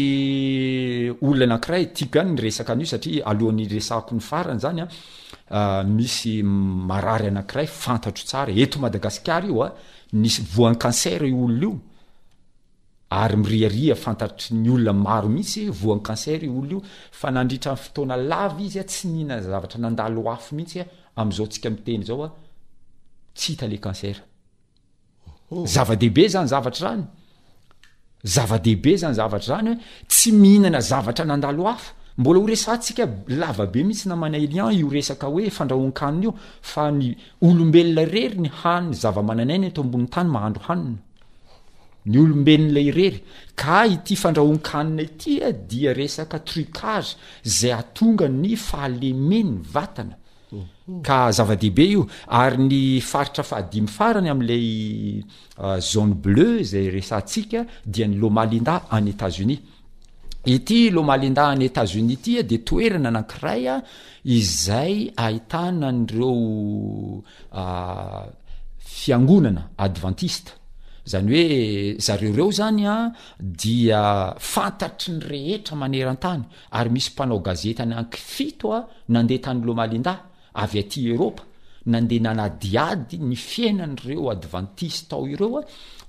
[1.21, 4.87] olona anakiray tikan nyresaka anio satria alohan'nyresakony farany zanya
[5.83, 9.73] misy marary anakiray fantatro tsara eto madagasiar io a
[10.13, 11.79] nisy voan cancer olonaio
[13.09, 16.81] ary miriaria fantatry ny olona maro mihitsy voany kaner olnao
[17.19, 20.33] fa nandritra yftnaaaizya tsy hinnaskehila
[32.53, 39.81] eskalavabe mihitsy namanaylin o resakaoe fandraoanknny o fa ny olombelona rery ny hanny zavamananany to
[39.81, 40.97] ambon'ny tany mahandro hanina
[42.07, 43.19] ny olomben'la irery
[43.59, 50.15] ka ity fandrahonkanina itya e, dia resaka trucagy zay atonga ny fahalemeny vatana
[50.51, 51.01] mhm.
[51.07, 52.05] ka zava-dehibe io
[52.41, 52.79] ary ny
[53.11, 54.65] faritra fahadimy farany ami'lay
[55.91, 59.57] zone euh, bleu zay resantsika dia ny lomalinda an etazuni
[60.55, 63.77] ity lomalinda any etasuni tya e, de toerana anankiray a
[64.37, 64.95] izay
[65.25, 66.31] ahitana an'reo
[67.51, 68.27] euh,
[68.97, 70.53] fiangonana adventiste
[71.07, 74.01] zany hoe zareo reo zany a dia
[74.53, 76.43] fantatry ny rehetra manerantany
[76.77, 78.79] ary misy mpanao gazeta ny anky fito a
[79.13, 80.17] nandeha tany lomalindah
[80.63, 81.43] avy aty eropa
[81.91, 85.61] nandeha nanadiady ny fiainanyreo advantistaao ireoa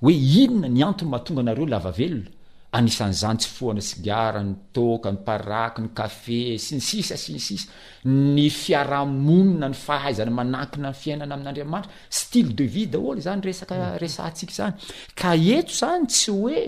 [0.03, 2.31] hoe inona ny antony mahatonga anareo lava velona
[2.77, 7.71] anisan'izany tsy foana sigara ny toka ny paraky ny kafe sy ny sisa siny sisa
[8.05, 14.29] ny fiarahmonina ny fahaizana manakina ny fiainana amin'n'andriamanitra style de vie daholo zany resaka resa
[14.29, 14.77] antsika zany
[15.17, 16.63] ka eto zany tsy hoe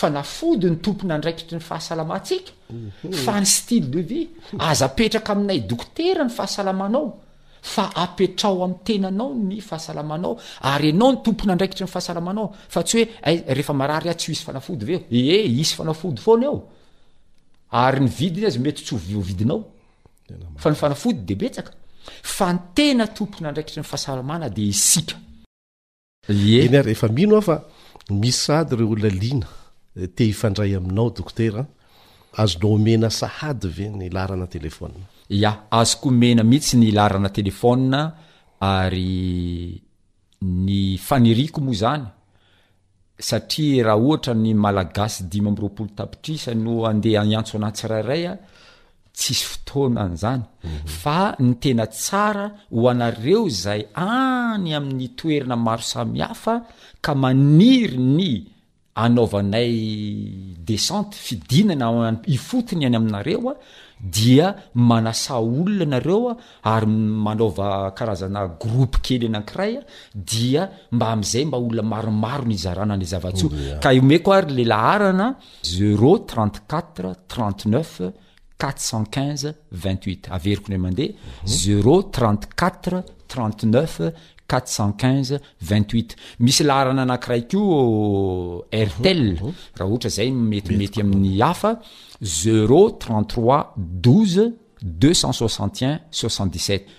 [0.00, 3.14] fanafody ny tompona andraikitry ny fahasalamatsika mhm.
[3.22, 4.26] fa ny style de vie
[4.58, 7.06] aza petraka aminay dokotera ny fahasalamanao
[7.62, 12.82] fa apetrao am'y tena anao ny fahasalamanao ary anao ny tompona andraikitra ny fahasalamanao fa
[12.82, 13.08] tsy hoe
[13.60, 15.84] efa aary a tsy isy fanaody veearaikitra
[19.38, 19.54] ny
[23.90, 27.56] fahaalaanadenyary efa mino ao fa
[28.10, 29.46] mis sady reo olona lina
[29.96, 31.66] eh, te hifandray aminao doktera
[32.32, 34.94] azo nao omena sahady ve ny larana telefona
[35.30, 38.00] ia azoko mena mihitsy ny larana telefona
[38.60, 39.80] ary
[40.42, 42.04] ny faniriko moa zany
[43.28, 50.86] satria raha ohatra ny malagasy dim mroapolo tapirsa nodeoantsatsisy fotoanazn mhm.
[51.00, 56.54] fa ny tena tsara ho anareo zay any amin'ny toerina maro samihafa
[57.04, 58.30] ka maniry ny
[59.02, 59.72] anaovanay
[60.66, 61.86] decente fidinana
[62.26, 63.54] y ifotiny any aminareoa
[64.00, 66.34] dia manasa olona nareo a
[66.74, 66.86] ary
[67.26, 69.82] manaova karazana groupe kely anakiray a
[70.30, 70.62] dia
[70.94, 74.50] mba am'izay mba olona maromaro ny izarana an'ly zavatsy io oh, ka iome ko ary
[74.58, 75.26] le laharana
[75.70, 77.92] 0eur3ente4tr 3nte9ef
[78.60, 79.50] 4tcenq5ne
[79.82, 81.14] 2it8t averiko nray amandeha
[81.60, 82.88] 0eur 3nt4t
[83.30, 83.96] 3t9f
[84.58, 85.38] 28
[86.40, 89.54] misy laharana anakiraiko o rtel oh, oh.
[89.78, 91.74] raha ohatra zay metimety amin'ny hafa
[92.22, 94.50] 0e 33 2
[95.20, 96.80] 6 7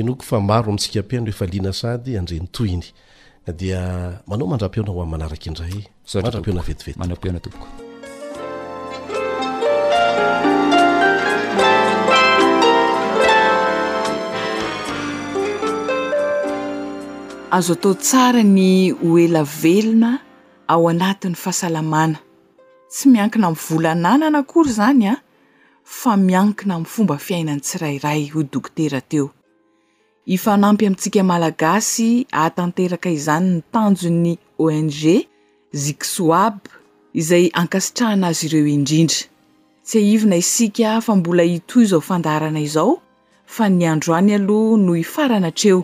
[0.00, 2.84] inoko fa maro amitsikapiny oefaliana sady andreny toiny
[3.60, 3.80] dia
[4.26, 5.76] manao mandram-piona ho ami manaraky indray
[6.14, 7.85] otmadrapeona vetivety mandrapeona topoko
[17.50, 20.18] azo atao tsara ny hoelavelona
[20.68, 22.18] ao anatin'ny fahasalamana
[22.90, 25.20] tsy miankina mivolananana akory zany a ah,
[25.82, 29.30] fa miankina min'fomba fiainany tsirairay ho dokotera teo
[30.26, 34.32] ifanampy amintsika malagasy aatanteraka izany ny tanjony
[34.64, 34.90] ong
[35.82, 36.58] ziksoab
[37.14, 39.22] izay ankasitrahana azy ireo indrindra
[39.86, 42.92] tsy aivina isika fa mbola itoy izao fandarana izao
[43.54, 45.78] fa ny andro any aloha no ifaranatreo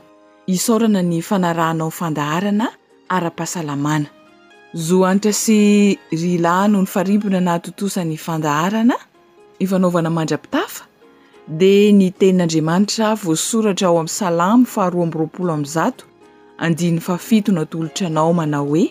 [0.47, 2.67] isorana ny fanarahanao fandaharana
[3.15, 4.09] ara-pahasalamana
[4.75, 5.61] zo anitra sy
[6.21, 8.97] ry lahno ny farimbona na totosany fandaharana
[9.61, 10.85] nyfanaovana mandrapitafa
[11.47, 15.97] de ny tenin'andriamanitra vosoratra ao amin'ny salamo faharoa amyroaolo am'nzat
[16.65, 18.87] andiny fafitona tolotranao manao hoe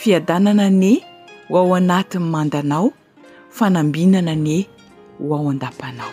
[0.00, 0.92] fiadanana ane
[1.50, 2.92] oao anatin'ny mandanao
[3.48, 4.68] fanambinana ane
[5.22, 6.12] ho ao andapanao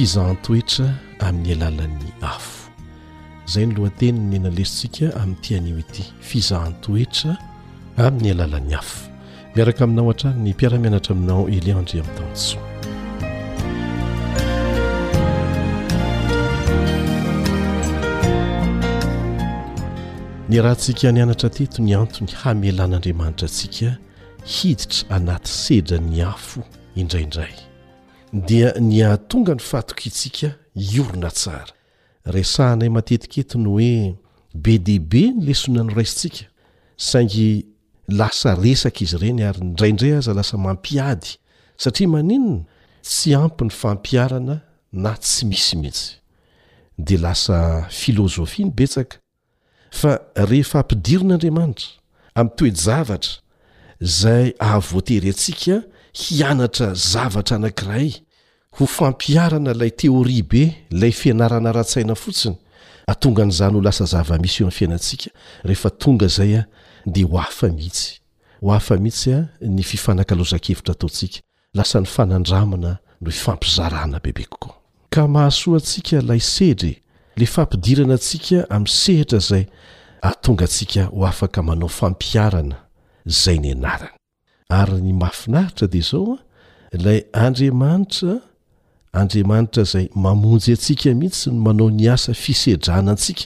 [0.00, 0.86] fizahantoetra
[1.28, 2.60] amin'ny alalan'ny afo
[3.48, 7.32] izay ny lohateny ny nenalerintsika amin'nytianio ity fizahantoetra
[8.06, 8.98] amin'ny alalan'ny afo
[9.54, 12.66] miaraka aminao han-trary ny mpiaramianatra aminao eliandre amin'ny tansoa
[20.50, 23.88] ny raha ntsika ny anatra teto ny antony hamialan'andriamanitra antsika
[24.54, 26.60] hiditra anaty sedrany afo
[26.96, 27.52] indraindray
[28.32, 31.66] dia nyahtonga ny fatoka itsika iorona tsara
[32.24, 33.92] resahinay matetiketi ny hoe
[34.54, 36.46] be di be ny lesona noraisintsika
[36.96, 37.66] saingy
[38.08, 41.28] lasa resaka izy ireny ary raindray aza lasa mampiady
[41.76, 42.62] satria maninona
[43.02, 44.56] tsy ampi ny fampiarana
[44.92, 46.16] na tsy misimihitsy
[46.98, 47.58] dia lasa
[47.90, 49.16] filozofia ny betsaka
[49.90, 51.90] fa rehefa ampidirin'andriamanitra
[52.38, 53.40] amin'ny toe javatra
[54.00, 58.14] izay ahavoatery antsika hianatra zavatra anankiray
[58.72, 62.56] ho fampiarana lay teori be lay fianarana ra-tsaina fotsiny
[63.06, 65.16] atonga nizany ho lasa zavamisy o mi'n fiainatsi
[65.64, 66.62] ehtong zay a
[67.06, 71.40] de ho af mihitsyhoafmihitsya ny fifanakalozakevitra taontsika
[71.74, 74.76] lasany fanandramina no ifampizarana bebe kokoa
[75.10, 77.02] ka mahasoa tsika lay sery
[77.36, 79.64] la fampidirana atsika am sehitra zay
[80.22, 82.76] atonga tsika ho afaka manao fampiarana
[83.26, 84.19] zay n anarany
[84.70, 86.38] ary ny mafinahitra dia zao
[86.94, 88.40] a lay andriamanitra
[89.12, 93.44] andriamanitra zay mamonjy antsika mihitsy ny manao ny asa fisedrana antsika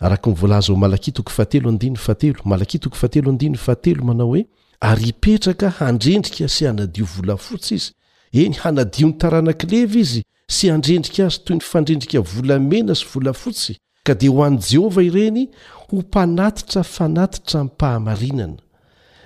[0.00, 4.46] araka ny volaazao malakitoko fahateloate malaitokataatelo manao hoe
[4.80, 7.92] ary ipetraka handrendrika sy hanadio volafotsy izy
[8.32, 13.72] eny hanadio n'ny tarana kilevy izy sy andrendrika azy toy ny fandrendrika volamena sy volafotsy
[14.04, 15.48] ka dia ho an' jehovah ireny
[15.90, 18.54] ho mpanatitra fanatitra min'ny mpahamarinana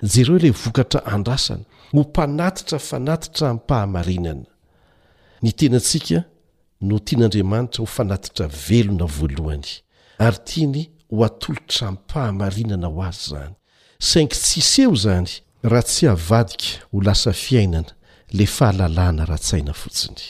[0.03, 4.45] jereo ilay vokatra andrasana ho mpanatitra fanatitra mi mpahamarinana
[5.41, 6.23] ny tenantsika
[6.81, 9.67] no tian'andriamanitra ho fanatitra velona voalohany
[10.25, 13.53] ary tiany ho atolotra miypahamarinana ho azy izany
[13.99, 15.29] saingy tsiseho izany
[15.63, 17.91] raha tsy havadika ho lasa fiainana
[18.37, 20.21] lay fahalalàna ratsaina fotsiny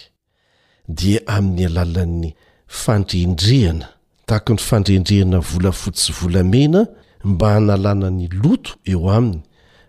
[0.87, 2.29] dia amin'ny alalan'ny
[2.67, 3.87] fandrendrehana
[4.27, 6.85] tahaka ny fandrendrehana volafotsy volamena
[7.23, 9.41] mba hanalànany loto eo aminy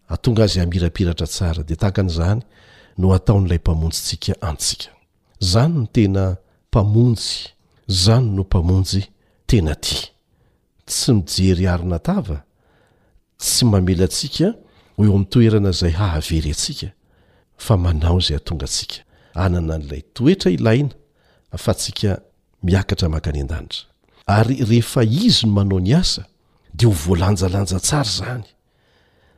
[0.09, 2.41] atonga azy hamirapiratra tsara dia tahaka n'izany
[2.99, 4.89] no ataon'ilay mpamonjytsika antsika
[5.51, 6.25] zany no tena
[6.71, 7.31] mpamonjy
[8.03, 9.03] zany no mpamonjy
[9.49, 9.97] tena ty
[10.89, 12.39] tsy mijery haronatava
[13.43, 14.47] tsy mamela ntsika
[14.97, 16.89] ho eo ami'nytoerana izay hahavery atsika
[17.65, 18.99] fa manao zay atonga ntsika
[19.45, 20.95] anana n'ilay toetra ilaina
[21.65, 22.11] fa atsika
[22.67, 23.83] miakatra maka any a-danitra
[24.37, 26.23] ary rehefa izy no manao ny asa
[26.77, 28.47] dia ho voalanjalanja tsara zany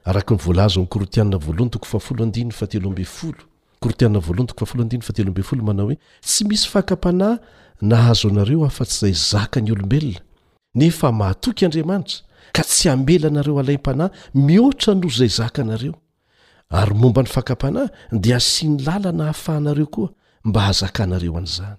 [0.08, 3.40] araka ny voalazo ami' korotianna voalohan toko faafolo andinny fateloambefolo
[3.82, 5.96] korotianna voalohantooadtl manao hoe
[6.28, 7.36] tsy misy fakampanahy
[7.90, 10.20] nahazo anareo ahfa-tsy izay zaka ny olombelona
[10.80, 12.18] nefa mahatoky andriamanitra
[12.56, 14.10] ka tsy hamela anareo alaim-panahy
[14.48, 15.94] mihoatra no izay zaka anareo
[16.78, 17.88] ary momba ny fakam-panahy
[18.22, 20.08] dia asiany lala na hafahanareo koa
[20.46, 21.78] mba hahazakanareo an'izany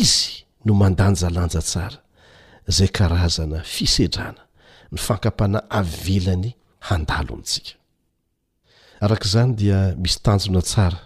[0.00, 0.24] izy
[0.64, 1.98] no mandanjalanja tsara
[2.70, 4.42] izay karazana fisedrana
[4.92, 6.52] ny fakampana avelany
[6.88, 7.76] handalo amintsika
[9.00, 10.98] arak' izany dia misy tanjona tsara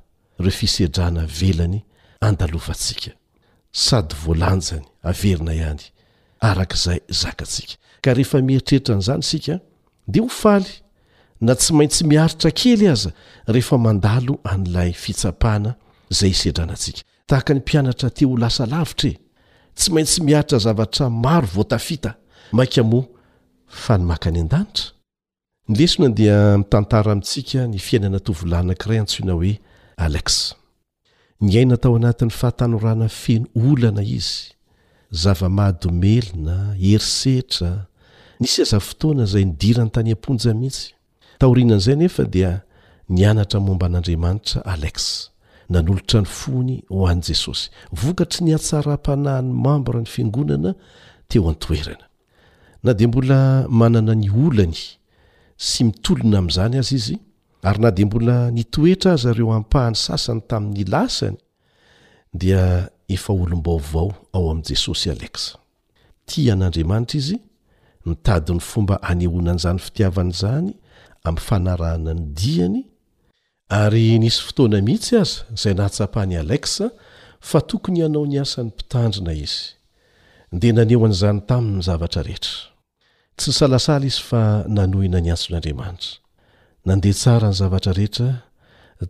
[0.44, 1.80] reo fisedrana velany
[2.28, 3.10] andalovantsika
[3.84, 5.82] sady voalanjany averina ihany
[6.50, 9.54] arak'izay zakatsika ka rehefa mieritreritra n'izany isika
[10.12, 10.72] dia ho faly
[11.46, 13.10] na tsy maintsy miaritra kely aza
[13.54, 15.70] rehefa mandalo an'lay fitsapahana
[16.12, 19.18] izay isedranantsika tahaka ny mpianatra te ho lasa lavitra e
[19.78, 22.10] tsy maintsy miaritra zavatra maro voatafita
[22.56, 23.06] mainka moa
[23.84, 24.97] fanymaka any an-danitra
[25.68, 29.60] nylesona dia mitantara amintsika ny fiainana tovolahynakiray antsoina hoe
[29.96, 30.54] alexa
[31.40, 34.52] nyaina tao anatin'ny fahatanorana fenoolana izy
[35.22, 37.84] zava-mahadomelona herisetra
[38.40, 40.92] nys azafotoana izay nydirany tany amponja mihitsy
[41.38, 42.60] taorianan'izay nefa dia
[43.08, 45.30] nianatra momba an'andriamanitra alexa
[45.70, 50.72] nanolotra ny fony ho an'i jesosy vokatry nyatsaram-panahany mambora ny fiangonana
[51.28, 52.04] teo an-toerana
[52.82, 54.96] na dia mbola manana ny olany
[55.58, 57.16] sy mitolona amin'izany aza izy
[57.66, 61.36] ary na dia mbola nitoetra aza reo hampahany sasany tamin'ny lasany
[62.32, 65.58] dia efa olom-baovao ao amin'i jesosy alexa
[66.26, 67.38] ti an'andriamanitra izy
[68.06, 70.70] mitadiny fomba hanehonan'izany fitiavan' izany
[71.26, 72.80] amin'ny fanarahna ny diany
[73.68, 76.92] ary nisy fotoana mihitsy aza izay nahatsapahany alesa
[77.40, 79.74] fa tokony ihanao ny asany mpitandrina izy
[80.52, 82.67] dia naneo an'izany tamin'ny zavatra rehetra
[83.38, 84.42] tsy nsalasala izy fa
[84.76, 86.16] nanohina ny antson'andriamanitra
[86.86, 88.30] nandeha tsara ny zavatra rehetra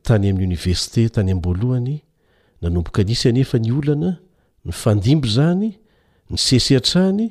[0.07, 1.97] tany amin'ny oniversite tany amiboalohany
[2.62, 4.11] nanombokanisy any efa ny olana
[4.64, 5.68] ny fandimbo zany
[6.31, 7.24] ny sesy antrany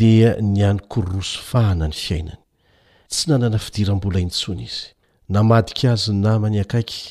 [0.00, 2.42] dia ny anykoryroso fahana ny fiainany
[3.12, 4.84] tsy nanana fidiram-bola intsony izy
[5.34, 7.04] namadika azy n namany akaiky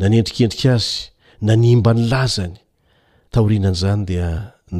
[0.00, 0.96] nanendrikendrika azy
[1.46, 2.56] na nmba ny lazany
[3.36, 4.28] taorianan'izany dia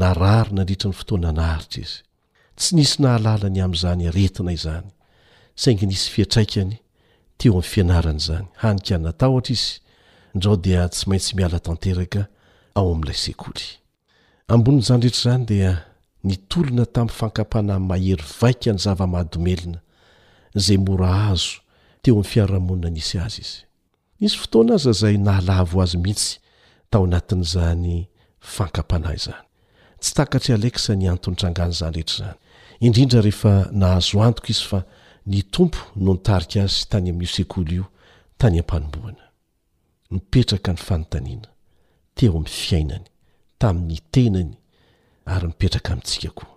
[0.00, 1.98] narary nadritra ny fotoana naharitra izy
[2.62, 4.86] tsy nisy nahalala ny am'izany aretina izany
[5.60, 6.76] saingy nisy fiatraikany
[7.38, 9.72] teo ami fianaran' zany hanika natahotra izy
[10.36, 12.22] ndrao dia tsy maintsy miala tanteraka
[12.78, 13.64] ao am'ilay sekoly
[14.54, 15.70] ambonn'zany rehetrazany dia
[16.28, 19.78] nitolona tami'n fankampana mahery vaika ny zava-mahadomelona
[20.64, 21.56] zay mora azo
[22.02, 23.58] teo am' fiarahamonina nisy azy izy
[24.20, 26.30] nisy fotoana azy zay naalavo azy mihitsy
[26.90, 27.86] tao anatin'izany
[28.54, 29.44] fankampana izany
[30.02, 32.41] tsy takatry alesa ny antontranganyzany rehetra zany
[32.84, 34.80] indrindra rehefa nahazoantoko izy fa
[35.30, 37.84] ny tompo no nitarika azy tany amin'n'iosekolo io
[38.40, 39.24] tany ampanomboana
[40.12, 41.48] mipetraka ny fanontaniana
[42.18, 43.06] teo amin'ny fiainany
[43.62, 44.50] tamin'ny tenany
[45.32, 46.52] ary mipetraka mintsika koa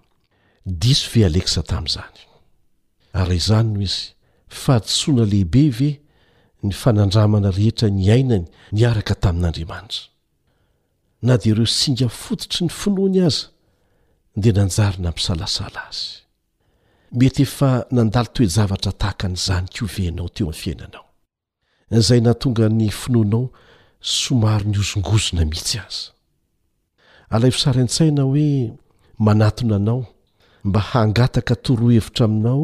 [0.81, 2.19] diso ve aleksa tamin'izany
[3.19, 4.01] arya izany noho izy
[4.61, 5.91] fahadisoana lehibe ve
[6.65, 10.09] ny fanandramana rehetra ny ainany niaraka tamin'andriamanitra
[11.21, 13.53] na dia ireo singa fototry ny finoany aza
[14.41, 16.05] dea nanjaryna mpsalasala azy
[17.19, 21.05] mety efa nandalo toejavatra tahakan'izany kovenao teo aminy fiainanao
[22.07, 23.43] zay na tonga ny finoanao
[24.17, 26.03] somary nyozongozona mihitsy aza
[27.33, 28.47] alafosara n-tsaina hoe
[29.25, 30.01] manatona anao
[30.67, 32.63] mba hangataka toroahevitra aminao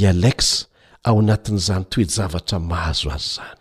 [0.00, 0.56] yalexa
[1.06, 3.58] ao anatin'izany toejavatra mahazo azy zany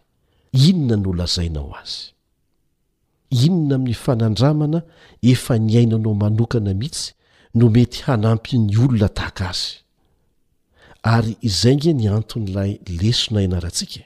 [0.69, 1.97] inona nolazainao azy
[3.45, 4.79] inona amin'ny fanandramana
[5.31, 7.07] efa nyainanao manokana mihitsy
[7.55, 9.69] no mety hanampy ny olona tahaka azy
[11.13, 12.71] ary izay nge ny anton'ilay
[13.01, 14.03] lesona ianaratsika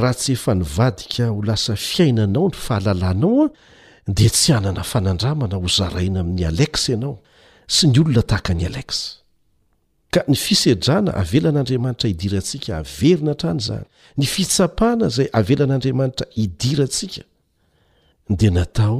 [0.00, 3.50] raha tsy efa nivadika ho lasa fiainanao ny fahalalànao a
[4.16, 7.14] dia tsy anana fanandramana hozaraina amin'ny alesa ianao
[7.74, 9.02] sy ny olona tahaka ny alesa
[10.12, 13.86] ka ny fisedrana avelan'andriamanitra hidiraantsika averina atrany zany
[14.18, 17.22] ny fitsapana izay avelan'andriamanitra hidira ntsika
[18.38, 18.98] dia natao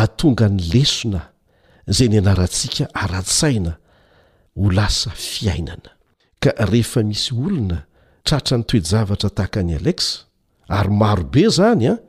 [0.00, 1.22] aatonga ny lesona
[1.88, 3.76] zay ny anarantsika arasaina
[4.56, 5.90] ho lasa fiainana
[6.42, 7.78] ka rehefa misy olona
[8.26, 10.10] tratra ny toejavatra tahaka ny alexa
[10.76, 12.00] ary marobe zany a ah,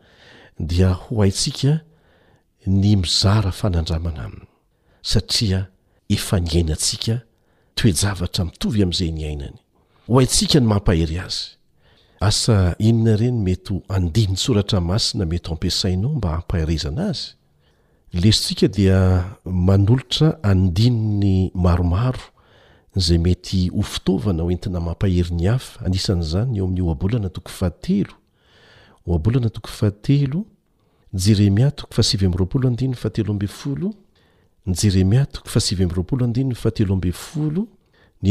[0.69, 1.73] dia ho haintsika
[2.81, 4.47] ny mizara fanandramana aminy
[5.11, 5.59] satria
[6.15, 7.15] efa nyainantsika
[7.77, 9.57] toejavatra mitovy amin'izay ny ainany
[10.07, 11.45] ho haintsika ny mampahery azy
[12.27, 17.38] asa inona ireny metyh andiny soratra masina mety h ampiasainao mba hampahirezana azy
[18.13, 22.19] lesi tsika dia manolotra andini ny maromaro
[22.95, 28.05] zay mety ho fitaovana hoentina mampaheriny hafa anisan'zany eo amin'y oabolana toko fahaabnataha
[31.13, 32.31] jereohjeee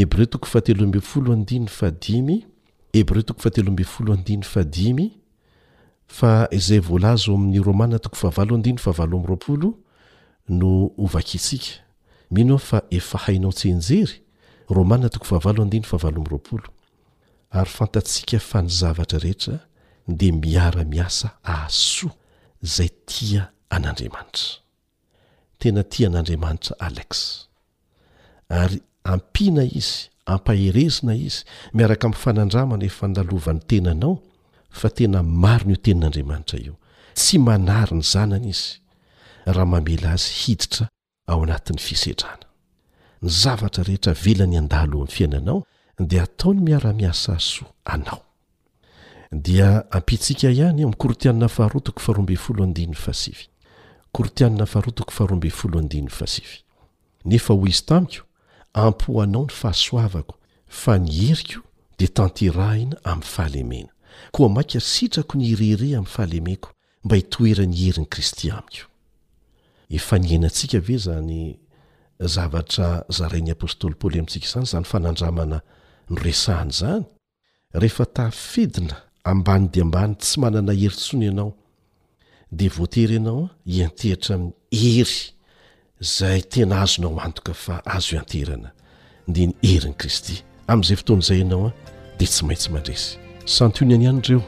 [0.01, 5.09] y hretoo ahateoooyiyebretoo fahatelombolodiny
[6.09, 9.73] fa izay voalazo amin'ny romana toko favalo andiny favaloaroapolo
[10.49, 11.83] no ovakyitsika
[12.31, 14.15] mino o fa efa hainao tsenjery
[14.69, 16.51] romana tokaaloaro
[17.51, 19.59] ary fantatsika fa ny zavatra rehetra
[20.07, 22.11] de miara-miasa asoa
[22.63, 27.43] zay tia aaiamantteatia anadriamanitra alex
[28.49, 31.43] ary ampiana izy ampaherezina izy
[31.73, 34.21] miaraka amin'ny fanandramana efa nalovany tenanao
[34.69, 36.75] fa tena maro ny io tenin'andriamanitra io
[37.15, 38.77] tsy manary ny zanana izy
[39.45, 40.85] raha mamela azy hiditra
[41.31, 42.45] ao anatin'ny fisetrana
[43.23, 45.57] ny zavatra rehetra velany an-dalo amin'ny fiainanao
[46.09, 48.21] dia ataony miara-miasa soa anao
[49.31, 50.83] dia ampitsika ihany
[57.19, 58.23] aminefa ho izy tamiko
[58.73, 60.35] ampooanao ny fahasoavako
[60.67, 61.61] fa ny heriko
[61.99, 63.91] de tanteainaamna
[64.31, 66.69] koa mainka sitrako ny irehire amin'ny fahalemeko
[67.05, 68.85] mba hitoerany heriny kristy amio
[69.97, 71.39] efa nyainantsika ave zany
[72.35, 75.57] zavatra zarayn'ny apôstôly poly amintsika izany zany fanandramana
[76.09, 77.05] nyresahana zany
[77.81, 81.51] rehefa tahafidina ambany dia ambany tsy manana herintsony ianao
[82.51, 85.19] dia voatery ianao a hiantehitra min'ny hery
[86.17, 88.71] zay tena azonao o antoka fa azo ianterana
[89.27, 90.35] nde ny herini kristy
[90.67, 91.73] amin'izay fotoana izay ianao a
[92.17, 94.41] dia tsy maintsy mandresy santony any ihany ireo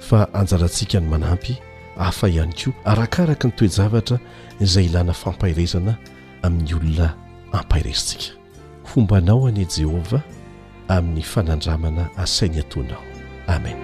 [0.00, 1.58] fa hanjarantsika ny manampy
[1.98, 4.18] hafa ihany koa arakaraka ny toejavatra
[4.60, 5.96] izay hilana fampahirezana
[6.42, 7.14] amin'ny olona
[7.52, 8.32] ampahirezintsika
[8.84, 10.22] fomba nao anie i jehovah
[10.88, 13.04] amin'ny fanandramana asainy atoanao
[13.46, 13.76] amen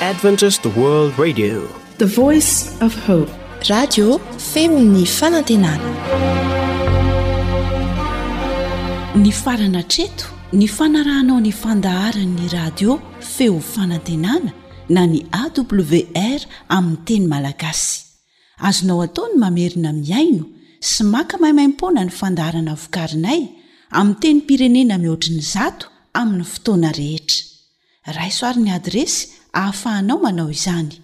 [0.00, 3.28] adventised world radio voicfhpe
[3.70, 4.18] radio
[4.52, 5.90] femony fanantenana
[9.14, 14.50] ny farana treto ny fanarahnao nyfandaharanyny radio feo fanantenana
[14.88, 18.02] na ny awr aminy teny malagasy
[18.58, 20.44] azonao ataony mamerina miaino
[20.80, 23.48] sy maka mahaimaimpona ny fandaharana vokarinay
[23.90, 27.46] ami teny pirenena mihoatriny zato aminny fotoana rehetra
[28.18, 31.03] raisoarin'ny adresy hahafahanao manao izany